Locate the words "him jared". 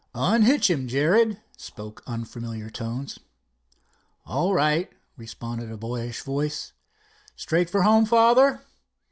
0.67-1.39